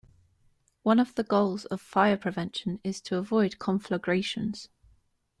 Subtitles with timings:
[0.81, 4.67] One of the goals of fire prevention is to avoid conflagrations.